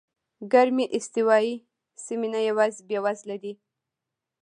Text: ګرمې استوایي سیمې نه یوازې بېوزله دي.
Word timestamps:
ګرمې 0.51 0.85
استوایي 0.97 1.55
سیمې 2.05 2.27
نه 2.33 2.39
یوازې 2.49 2.81
بېوزله 2.87 3.37
دي. 3.43 3.53